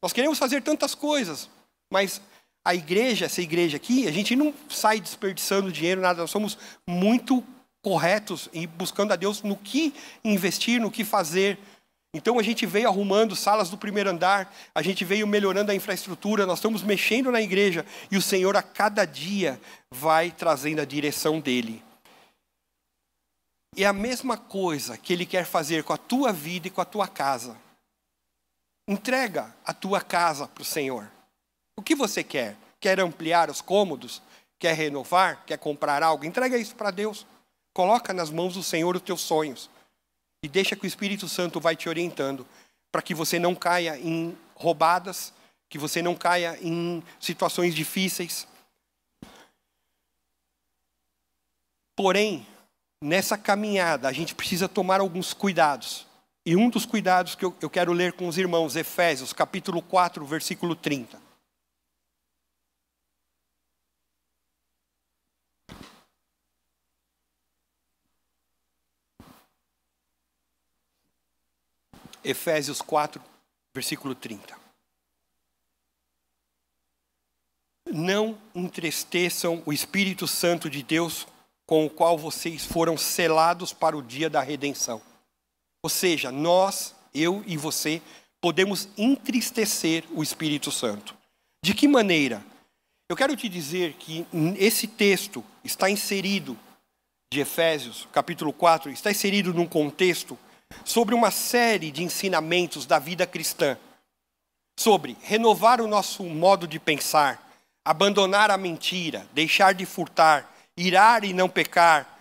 [0.00, 1.50] Nós queremos fazer tantas coisas,
[1.92, 2.22] mas
[2.64, 6.20] a igreja, essa igreja aqui, a gente não sai desperdiçando dinheiro, nada.
[6.20, 6.56] Nós somos
[6.88, 7.42] muito
[7.82, 9.92] corretos e buscando a Deus no que
[10.24, 11.58] investir, no que fazer.
[12.14, 16.46] Então a gente veio arrumando salas do primeiro andar, a gente veio melhorando a infraestrutura,
[16.46, 21.40] nós estamos mexendo na igreja e o Senhor a cada dia vai trazendo a direção
[21.40, 21.82] dele.
[23.76, 26.84] É a mesma coisa que ele quer fazer com a tua vida e com a
[26.84, 27.56] tua casa.
[28.88, 31.10] Entrega a tua casa para o Senhor.
[31.76, 32.56] O que você quer?
[32.80, 34.22] Quer ampliar os cômodos?
[34.58, 35.44] Quer renovar?
[35.44, 36.24] Quer comprar algo?
[36.24, 37.26] Entrega isso para Deus.
[37.74, 39.68] Coloca nas mãos do Senhor os teus sonhos.
[40.42, 42.46] E deixa que o Espírito Santo vai te orientando
[42.90, 45.34] para que você não caia em roubadas,
[45.68, 48.48] que você não caia em situações difíceis.
[51.94, 52.46] Porém,
[53.00, 56.06] nessa caminhada, a gente precisa tomar alguns cuidados.
[56.44, 60.76] E um dos cuidados que eu, quero ler com os irmãos, Efésios, capítulo 4, versículo
[60.76, 61.26] 30.
[72.22, 73.22] Efésios 4,
[73.74, 74.56] versículo 30.
[77.92, 81.26] Não entristeçam o Espírito Santo de Deus,
[81.66, 85.02] com o qual vocês foram selados para o dia da redenção.
[85.82, 88.00] Ou seja, nós, eu e você,
[88.40, 91.16] podemos entristecer o Espírito Santo.
[91.62, 92.44] De que maneira?
[93.08, 94.26] Eu quero te dizer que
[94.56, 96.56] esse texto está inserido
[97.32, 100.38] de Efésios, capítulo 4, está inserido num contexto
[100.84, 103.76] sobre uma série de ensinamentos da vida cristã,
[104.78, 107.48] sobre renovar o nosso modo de pensar,
[107.84, 112.18] abandonar a mentira, deixar de furtar, irar e não pecar,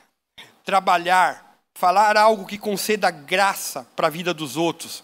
[0.63, 5.03] trabalhar, falar algo que conceda graça para a vida dos outros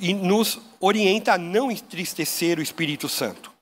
[0.00, 3.52] e nos orienta a não entristecer o Espírito Santo.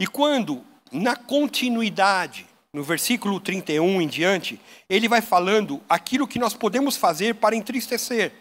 [0.00, 6.54] E quando, na continuidade, no versículo 31 em diante, ele vai falando aquilo que nós
[6.54, 8.32] podemos fazer para entristecer.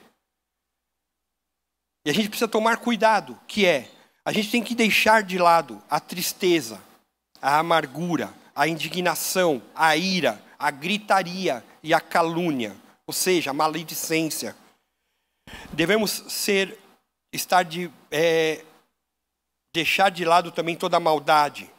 [2.05, 3.89] E a gente precisa tomar cuidado, que é,
[4.23, 6.81] a gente tem que deixar de lado a tristeza,
[7.41, 14.55] a amargura, a indignação, a ira, a gritaria e a calúnia, ou seja, a maledicência.
[15.71, 16.75] Devemos ser,
[17.31, 18.65] estar de, é,
[19.71, 21.69] deixar de lado também toda a maldade.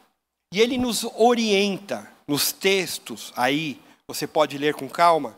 [0.53, 5.37] E ele nos orienta nos textos aí, você pode ler com calma,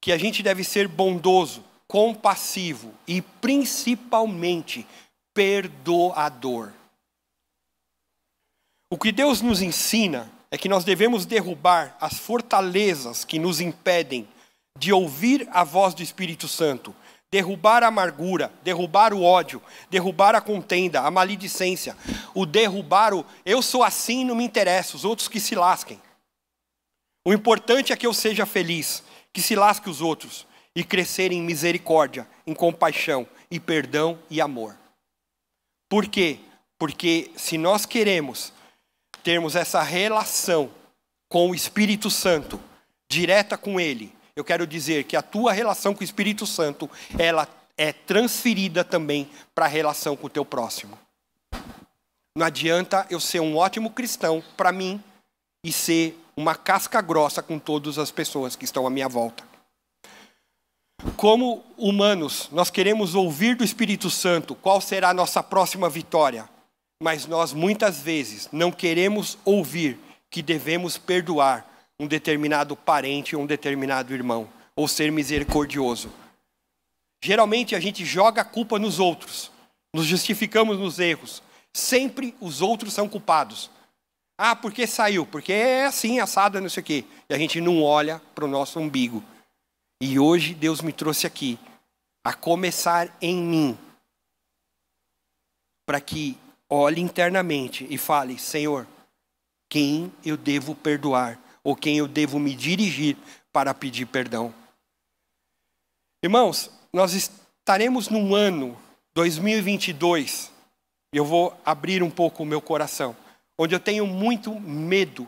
[0.00, 4.86] que a gente deve ser bondoso, compassivo e principalmente
[5.34, 6.72] perdoador.
[8.88, 14.28] O que Deus nos ensina é que nós devemos derrubar as fortalezas que nos impedem
[14.78, 16.94] de ouvir a voz do Espírito Santo,
[17.30, 21.96] derrubar a amargura, derrubar o ódio, derrubar a contenda, a maledicência,
[22.34, 26.00] o derrubar o eu sou assim, não me interessa, os outros que se lasquem.
[27.26, 31.42] O importante é que eu seja feliz, que se lasque os outros e crescer em
[31.42, 34.76] misericórdia, em compaixão e perdão e amor.
[35.88, 36.38] Por quê?
[36.78, 38.52] Porque se nós queremos
[39.26, 40.70] termos essa relação
[41.28, 42.60] com o Espírito Santo,
[43.10, 47.48] direta com Ele, eu quero dizer que a tua relação com o Espírito Santo, ela
[47.76, 50.96] é transferida também para a relação com o teu próximo.
[52.36, 55.02] Não adianta eu ser um ótimo cristão para mim
[55.64, 59.42] e ser uma casca grossa com todas as pessoas que estão à minha volta.
[61.16, 66.48] Como humanos, nós queremos ouvir do Espírito Santo qual será a nossa próxima vitória
[67.02, 69.98] mas nós muitas vezes não queremos ouvir
[70.30, 71.66] que devemos perdoar
[71.98, 76.10] um determinado parente ou um determinado irmão, ou ser misericordioso.
[77.22, 79.50] Geralmente a gente joga a culpa nos outros,
[79.94, 81.42] nos justificamos nos erros.
[81.72, 83.70] Sempre os outros são culpados.
[84.38, 85.24] Ah, porque saiu?
[85.26, 87.04] Porque é assim, assado, não sei o quê.
[87.28, 89.24] E a gente não olha para o nosso umbigo.
[90.00, 91.58] E hoje Deus me trouxe aqui,
[92.22, 93.78] a começar em mim,
[95.86, 96.36] para que
[96.70, 98.86] olhe internamente e fale: Senhor,
[99.68, 103.16] quem eu devo perdoar ou quem eu devo me dirigir
[103.52, 104.54] para pedir perdão.
[106.22, 108.76] Irmãos, nós estaremos num ano
[109.14, 110.52] 2022,
[111.12, 113.16] e eu vou abrir um pouco o meu coração,
[113.58, 115.26] onde eu tenho muito medo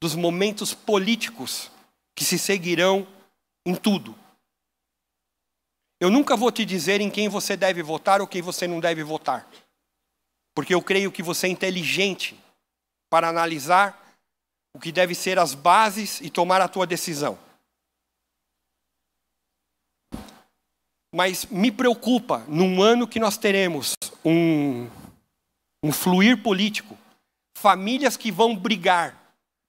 [0.00, 1.70] dos momentos políticos
[2.14, 3.06] que se seguirão
[3.66, 4.14] em tudo.
[6.00, 9.02] Eu nunca vou te dizer em quem você deve votar ou quem você não deve
[9.02, 9.48] votar.
[10.54, 12.38] Porque eu creio que você é inteligente
[13.10, 14.16] para analisar
[14.74, 17.38] o que deve ser as bases e tomar a tua decisão.
[21.14, 23.92] Mas me preocupa, num ano que nós teremos
[24.24, 24.88] um,
[25.82, 26.96] um fluir político,
[27.58, 29.18] famílias que vão brigar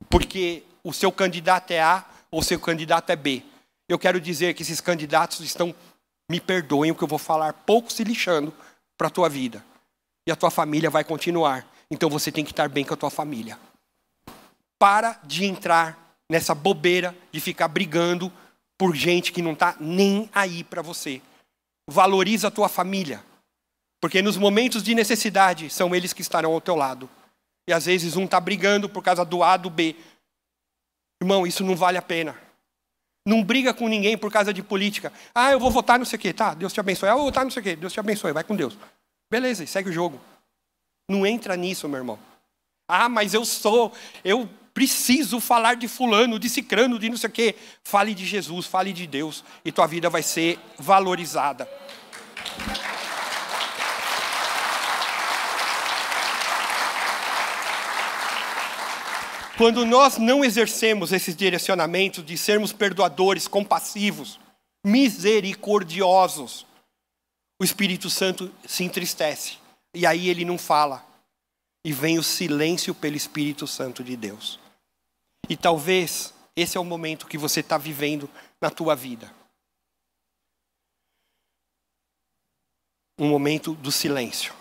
[0.10, 3.44] porque o seu candidato é A ou o seu candidato é B.
[3.90, 5.76] Eu quero dizer que esses candidatos estão,
[6.32, 8.54] me perdoem o que eu vou falar, pouco se lixando
[8.98, 9.64] para a tua vida
[10.28, 11.68] e a tua família vai continuar.
[11.90, 13.58] Então você tem que estar bem com a tua família.
[14.80, 18.32] Para de entrar nessa bobeira de ficar brigando
[18.78, 21.22] por gente que não está nem aí para você.
[21.88, 23.24] Valoriza a tua família.
[24.02, 27.10] Porque nos momentos de necessidade são eles que estarão ao teu lado.
[27.68, 29.96] E às vezes um está brigando por causa do A, do B.
[31.22, 32.36] Irmão, isso não vale a pena.
[33.26, 35.14] Não briga com ninguém por causa de política.
[35.34, 36.34] Ah, eu vou votar não sei o quê.
[36.34, 37.08] Tá, Deus te abençoe.
[37.08, 37.76] Ah, eu vou votar não sei o quê.
[37.76, 38.34] Deus te abençoe.
[38.34, 38.78] Vai com Deus.
[39.34, 40.22] Beleza, segue o jogo.
[41.10, 42.20] Não entra nisso, meu irmão.
[42.88, 43.92] Ah, mas eu sou,
[44.24, 47.56] eu preciso falar de fulano, de cicrano, de não sei o quê.
[47.84, 51.68] Fale de Jesus, fale de Deus e tua vida vai ser valorizada.
[59.58, 64.40] Quando nós não exercemos esses direcionamentos de sermos perdoadores, compassivos,
[64.86, 66.68] misericordiosos,
[67.60, 69.58] o Espírito Santo se entristece.
[69.94, 71.06] E aí ele não fala.
[71.86, 74.60] E vem o silêncio pelo Espírito Santo de Deus.
[75.50, 78.30] E talvez esse é o momento que você está vivendo
[78.62, 79.34] na tua vida.
[83.20, 84.54] Um momento do silêncio.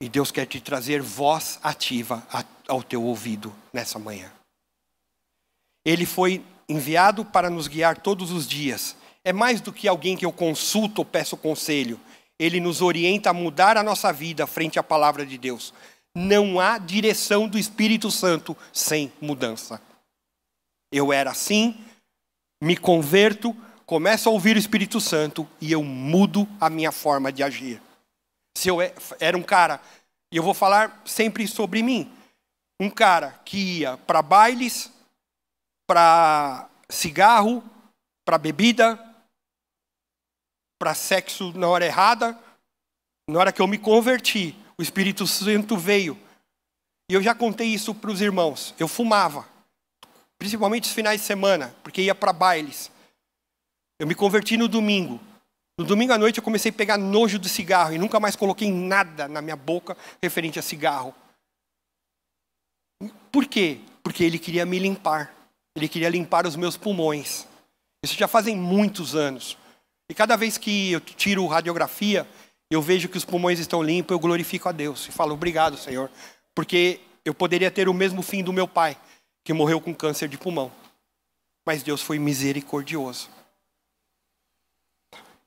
[0.00, 2.26] E Deus quer te trazer voz ativa
[2.68, 4.32] ao teu ouvido nessa manhã.
[5.84, 8.96] Ele foi enviado para nos guiar todos os dias.
[9.22, 12.00] É mais do que alguém que eu consulto ou peço conselho
[12.38, 15.72] ele nos orienta a mudar a nossa vida frente à palavra de Deus.
[16.16, 19.82] não há direção do Espírito Santo sem mudança.
[20.92, 21.76] Eu era assim,
[22.62, 23.54] me converto,
[23.84, 27.82] começo a ouvir o Espírito Santo e eu mudo a minha forma de agir.
[28.56, 29.80] Se eu é, era um cara,
[30.32, 32.08] e eu vou falar sempre sobre mim,
[32.78, 34.92] um cara que ia para bailes,
[35.86, 37.62] para cigarro,
[38.24, 38.98] para bebida,
[40.78, 42.38] para sexo na hora errada,
[43.28, 46.18] na hora que eu me converti, o Espírito Santo veio.
[47.10, 48.74] E eu já contei isso para os irmãos.
[48.78, 49.46] Eu fumava,
[50.38, 52.90] principalmente os finais de semana, porque ia para bailes.
[53.98, 55.20] Eu me converti no domingo.
[55.78, 58.70] No domingo à noite eu comecei a pegar nojo do cigarro e nunca mais coloquei
[58.70, 61.14] nada na minha boca referente a cigarro.
[63.32, 63.80] Por quê?
[64.02, 65.34] Porque ele queria me limpar.
[65.76, 67.46] Ele queria limpar os meus pulmões.
[68.04, 69.58] Isso já fazem muitos anos.
[70.08, 72.28] E cada vez que eu tiro radiografia,
[72.70, 76.10] eu vejo que os pulmões estão limpos, eu glorifico a Deus e falo obrigado, Senhor,
[76.54, 78.98] porque eu poderia ter o mesmo fim do meu pai,
[79.42, 80.70] que morreu com câncer de pulmão.
[81.66, 83.30] Mas Deus foi misericordioso.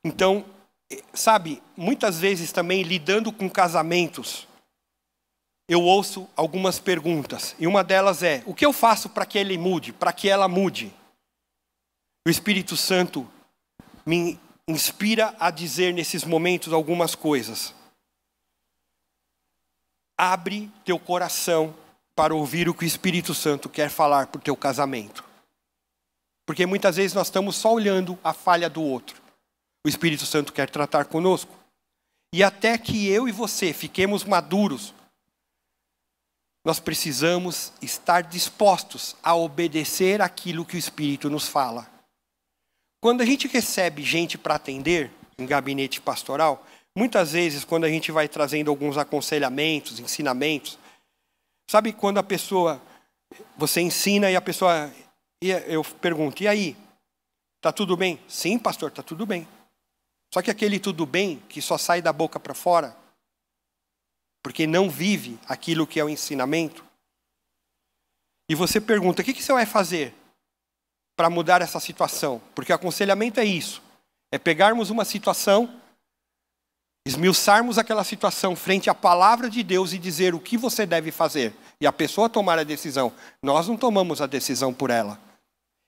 [0.04, 0.44] Então,
[1.12, 4.48] sabe, muitas vezes também lidando com casamentos,
[5.68, 9.58] eu ouço algumas perguntas, e uma delas é: o que eu faço para que ele
[9.58, 10.92] mude, para que ela mude?
[12.26, 13.28] O Espírito Santo
[14.04, 17.74] me inspira a dizer nesses momentos algumas coisas.
[20.16, 21.74] Abre teu coração
[22.14, 25.24] para ouvir o que o Espírito Santo quer falar para o teu casamento.
[26.44, 29.22] Porque muitas vezes nós estamos só olhando a falha do outro.
[29.86, 31.56] O Espírito Santo quer tratar conosco.
[32.34, 34.92] E até que eu e você fiquemos maduros,
[36.64, 41.97] nós precisamos estar dispostos a obedecer aquilo que o Espírito nos fala.
[43.00, 48.10] Quando a gente recebe gente para atender em gabinete pastoral, muitas vezes quando a gente
[48.10, 50.78] vai trazendo alguns aconselhamentos, ensinamentos,
[51.70, 52.82] sabe quando a pessoa
[53.56, 54.92] você ensina e a pessoa
[55.40, 56.76] eu pergunto: "E aí?
[57.60, 59.46] Tá tudo bem?" "Sim, pastor, tá tudo bem."
[60.34, 62.96] Só que aquele tudo bem que só sai da boca para fora,
[64.42, 66.84] porque não vive aquilo que é o ensinamento.
[68.50, 70.14] E você pergunta: o que, que você vai fazer?
[71.18, 72.40] Para mudar essa situação.
[72.54, 73.82] Porque aconselhamento é isso:
[74.30, 75.68] é pegarmos uma situação,
[77.04, 81.52] esmiuçarmos aquela situação frente à palavra de Deus e dizer o que você deve fazer.
[81.80, 83.12] E a pessoa tomar a decisão.
[83.42, 85.18] Nós não tomamos a decisão por ela.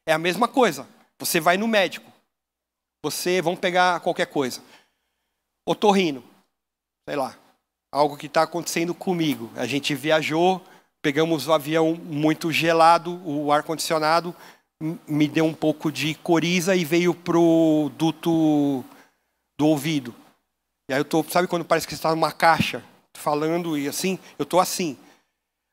[0.05, 0.85] É a mesma coisa.
[1.21, 2.11] Você vai no médico.
[3.05, 4.61] Você, vamos pegar qualquer coisa.
[5.65, 6.25] Otorrino.
[7.09, 7.37] Sei lá.
[7.93, 9.51] Algo que está acontecendo comigo.
[9.57, 10.65] A gente viajou,
[11.03, 14.35] pegamos o avião muito gelado, o ar-condicionado
[14.81, 18.83] me deu um pouco de coriza e veio pro duto
[19.59, 20.15] do ouvido.
[20.89, 22.83] E aí eu tô, sabe quando parece que está numa caixa
[23.15, 24.97] falando e assim, eu tô assim.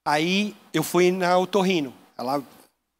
[0.05, 2.43] Aí eu fui na otorrino, ela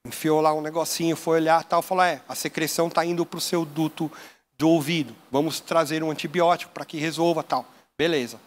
[0.05, 3.41] enfiou lá um negocinho, foi olhar, tal, falou: "É, a secreção está indo para o
[3.41, 4.11] seu duto
[4.57, 5.15] do ouvido.
[5.29, 7.65] Vamos trazer um antibiótico para que resolva, tal".
[7.97, 8.39] Beleza.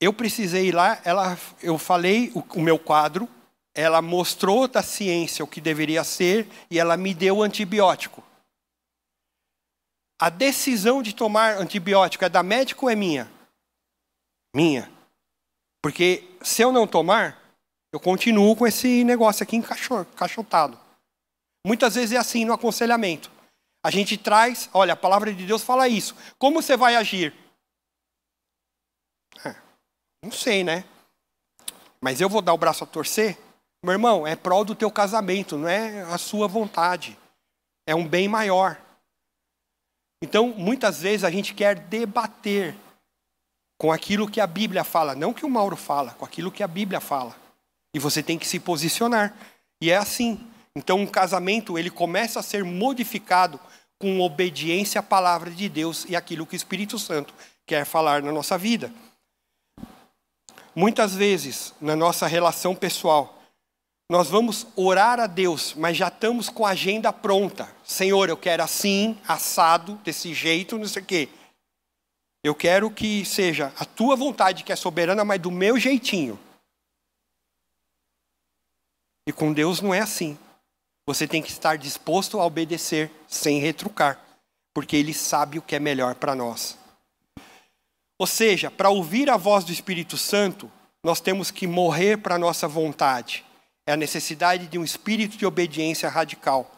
[0.00, 3.28] Eu precisei ir lá, ela, eu falei o, o meu quadro,
[3.80, 8.24] ela mostrou da ciência o que deveria ser e ela me deu antibiótico.
[10.20, 13.30] A decisão de tomar antibiótico é da médica ou é minha?
[14.52, 14.90] Minha.
[15.80, 17.40] Porque se eu não tomar,
[17.92, 20.76] eu continuo com esse negócio aqui encaixotado.
[21.64, 23.30] Muitas vezes é assim no aconselhamento.
[23.80, 26.16] A gente traz, olha, a palavra de Deus fala isso.
[26.36, 27.32] Como você vai agir?
[29.44, 29.54] É,
[30.24, 30.84] não sei, né?
[32.00, 33.38] Mas eu vou dar o braço a torcer?
[33.82, 37.16] Meu irmão, é prol do teu casamento, não é a sua vontade.
[37.86, 38.76] É um bem maior.
[40.20, 42.74] Então, muitas vezes a gente quer debater
[43.78, 46.68] com aquilo que a Bíblia fala, não que o Mauro fala, com aquilo que a
[46.68, 47.36] Bíblia fala.
[47.94, 49.34] E você tem que se posicionar.
[49.80, 50.44] E é assim.
[50.74, 53.60] Então, um casamento, ele começa a ser modificado
[53.98, 57.32] com obediência à palavra de Deus e aquilo que o Espírito Santo
[57.64, 58.92] quer falar na nossa vida.
[60.74, 63.37] Muitas vezes, na nossa relação pessoal,
[64.10, 67.68] nós vamos orar a Deus, mas já estamos com a agenda pronta.
[67.84, 71.28] Senhor, eu quero assim, assado, desse jeito, não sei o quê.
[72.42, 76.38] Eu quero que seja a tua vontade, que é soberana, mas do meu jeitinho.
[79.28, 80.38] E com Deus não é assim.
[81.06, 84.18] Você tem que estar disposto a obedecer sem retrucar,
[84.72, 86.78] porque Ele sabe o que é melhor para nós.
[88.18, 90.72] Ou seja, para ouvir a voz do Espírito Santo,
[91.04, 93.44] nós temos que morrer para a nossa vontade
[93.88, 96.70] é a necessidade de um espírito de obediência radical.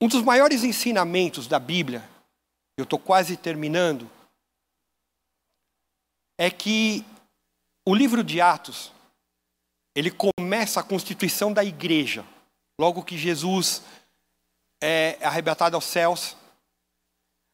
[0.00, 2.02] Um dos maiores ensinamentos da Bíblia,
[2.78, 4.10] eu estou quase terminando,
[6.40, 7.04] é que
[7.86, 8.90] o livro de Atos,
[9.94, 12.24] ele começa a constituição da igreja.
[12.80, 13.82] Logo que Jesus
[14.82, 16.38] é arrebatado aos céus,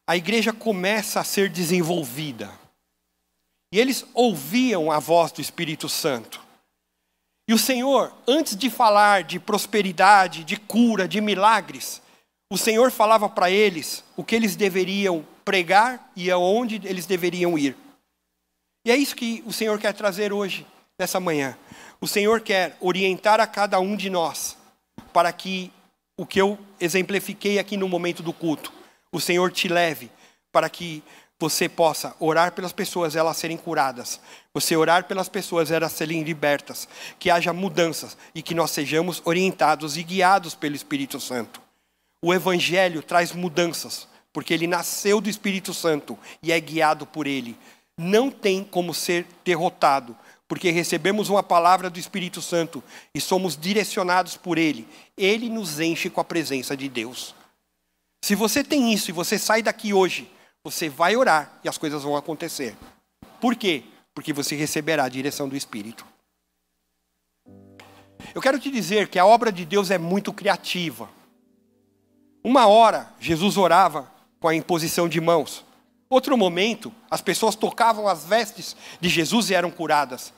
[0.09, 2.57] a igreja começa a ser desenvolvida.
[3.73, 6.44] E eles ouviam a voz do Espírito Santo.
[7.47, 12.01] E o Senhor, antes de falar de prosperidade, de cura, de milagres,
[12.51, 17.77] o Senhor falava para eles o que eles deveriam pregar e aonde eles deveriam ir.
[18.87, 20.67] E é isso que o Senhor quer trazer hoje,
[20.99, 21.57] nessa manhã.
[22.01, 24.57] O Senhor quer orientar a cada um de nós
[25.13, 25.73] para que
[26.17, 28.73] o que eu exemplifiquei aqui no momento do culto,
[29.13, 30.11] o Senhor te leve
[30.53, 31.03] para que
[31.41, 34.21] você possa orar pelas pessoas, elas serem curadas.
[34.53, 36.89] Você orar pelas pessoas, elas serem libertas.
[37.19, 41.61] Que haja mudanças e que nós sejamos orientados e guiados pelo Espírito Santo.
[42.23, 47.59] O Evangelho traz mudanças, porque ele nasceu do Espírito Santo e é guiado por ele.
[47.99, 50.17] Não tem como ser derrotado,
[50.49, 52.83] porque recebemos uma palavra do Espírito Santo
[53.15, 54.87] e somos direcionados por Ele.
[55.17, 57.35] Ele nos enche com a presença de Deus.
[58.25, 60.31] Se você tem isso e você sai daqui hoje,
[60.65, 62.75] você vai orar e as coisas vão acontecer.
[63.39, 63.85] Por quê?
[64.15, 66.07] Porque você receberá a direção do Espírito.
[68.35, 71.11] Eu quero te dizer que a obra de Deus é muito criativa.
[72.43, 74.11] Uma hora, Jesus orava
[74.41, 75.63] com a imposição de mãos.
[76.09, 80.33] Outro momento, as pessoas tocavam as vestes de Jesus e eram curadas.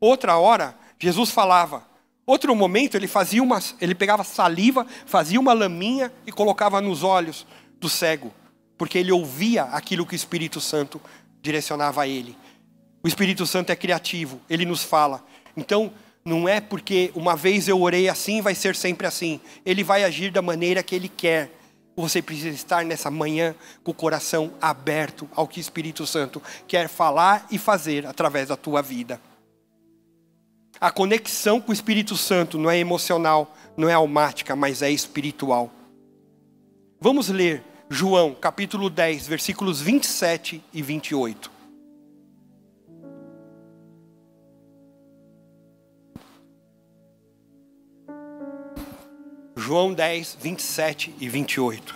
[0.00, 1.84] Outra hora, Jesus falava.
[2.24, 7.44] Outro momento, ele fazia uma, ele pegava saliva, fazia uma laminha e colocava nos olhos
[7.80, 8.32] do cego,
[8.76, 11.00] porque ele ouvia aquilo que o Espírito Santo
[11.40, 12.36] direcionava a ele.
[13.02, 15.24] O Espírito Santo é criativo, ele nos fala.
[15.56, 15.92] Então,
[16.24, 19.40] não é porque uma vez eu orei assim, vai ser sempre assim.
[19.66, 21.50] Ele vai agir da maneira que ele quer.
[21.96, 26.88] Você precisa estar nessa manhã com o coração aberto ao que o Espírito Santo quer
[26.88, 29.20] falar e fazer através da tua vida.
[30.80, 35.70] A conexão com o Espírito Santo não é emocional, não é almática, mas é espiritual.
[37.00, 37.62] Vamos ler
[37.94, 41.50] João, capítulo 10, versículos 27 e 28.
[49.54, 51.94] João 10, 27 e 28.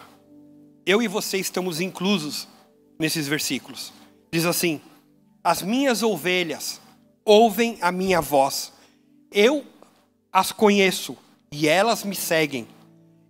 [0.85, 2.47] Eu e você estamos inclusos
[2.99, 3.91] nesses versículos.
[4.31, 4.83] Diz assim:
[5.43, 6.79] As minhas ovelhas
[7.25, 8.71] ouvem a minha voz,
[9.33, 9.65] eu
[10.31, 11.17] as conheço
[11.51, 12.69] e elas me seguem.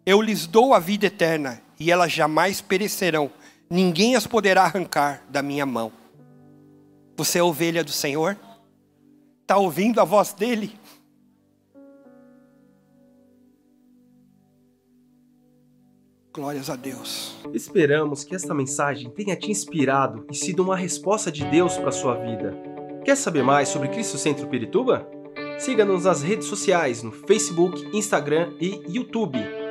[0.04, 3.30] Eu lhes dou a vida eterna e elas jamais perecerão,
[3.68, 5.92] ninguém as poderá arrancar da minha mão.
[7.16, 8.36] Você é ovelha do Senhor?
[9.42, 10.72] Está ouvindo a voz dele?
[16.32, 17.34] Glórias a Deus.
[17.54, 22.14] Esperamos que esta mensagem tenha te inspirado e sido uma resposta de Deus para sua
[22.16, 22.54] vida.
[23.02, 25.08] Quer saber mais sobre Cristo Centro Pirituba?
[25.58, 29.38] Siga-nos nas redes sociais no Facebook, Instagram e YouTube,